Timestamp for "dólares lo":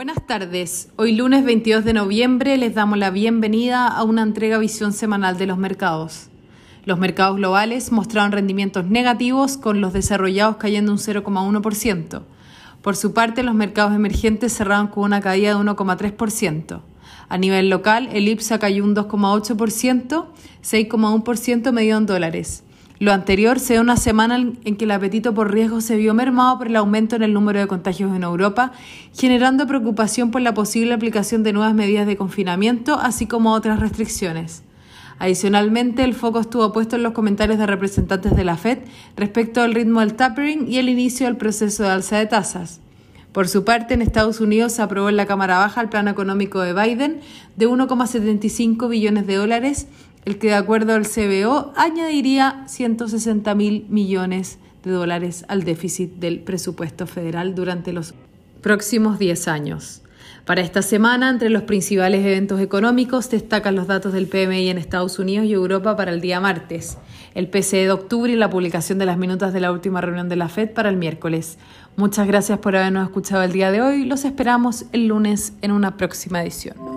22.06-23.14